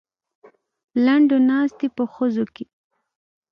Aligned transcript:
لنډو 1.05 1.37
ناست 1.49 1.75
دی 1.79 1.87
په 1.95 2.03
خزو 2.13 2.45
کې. 2.55 2.65